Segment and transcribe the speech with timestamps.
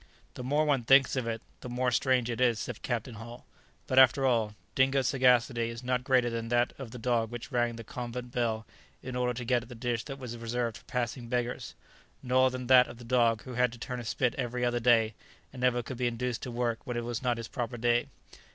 [0.33, 3.45] ]"The more one thinks of it, the more strange it is," said Captain Hull;
[3.85, 7.75] "but, after all, Dingo's sagacity is not greater than that of the dog which rang
[7.75, 8.65] the convent bell
[9.03, 11.75] in order to get at the dish that was reserved for passing beggars;
[12.23, 15.13] nor than that of the dog who had to turn a spit every other day,
[15.53, 18.07] and never could be induced to work when it was not his proper day.